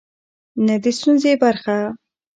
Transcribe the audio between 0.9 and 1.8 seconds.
ستونزې برخه.